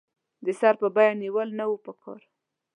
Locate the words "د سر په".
0.45-0.87